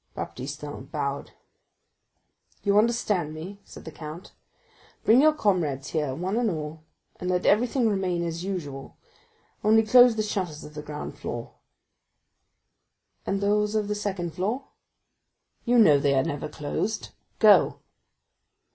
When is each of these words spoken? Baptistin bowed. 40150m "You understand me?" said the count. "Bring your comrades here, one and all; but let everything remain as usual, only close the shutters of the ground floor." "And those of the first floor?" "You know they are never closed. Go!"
Baptistin 0.15 0.85
bowed. 0.89 1.29
40150m 2.65 2.65
"You 2.65 2.77
understand 2.79 3.35
me?" 3.35 3.61
said 3.63 3.85
the 3.85 3.91
count. 3.91 4.31
"Bring 5.03 5.21
your 5.21 5.31
comrades 5.31 5.89
here, 5.89 6.15
one 6.15 6.37
and 6.37 6.49
all; 6.49 6.81
but 7.19 7.27
let 7.27 7.45
everything 7.45 7.87
remain 7.87 8.23
as 8.23 8.43
usual, 8.43 8.97
only 9.63 9.83
close 9.83 10.15
the 10.15 10.23
shutters 10.23 10.63
of 10.63 10.73
the 10.73 10.81
ground 10.81 11.19
floor." 11.19 11.53
"And 13.27 13.41
those 13.41 13.75
of 13.75 13.87
the 13.87 13.93
first 13.93 14.33
floor?" 14.35 14.69
"You 15.65 15.77
know 15.77 15.99
they 15.99 16.15
are 16.15 16.23
never 16.23 16.49
closed. 16.49 17.09
Go!" 17.37 17.81